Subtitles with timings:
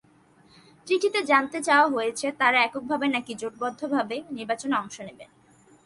[0.87, 5.25] চিঠিতে জানতে চাওয়া হয়েছে, তারা এককভাবে, নাকি জোটবদ্ধভাবে নির্বাচনে অংশ নেবে।